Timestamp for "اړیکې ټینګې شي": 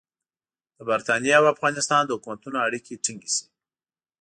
2.67-3.45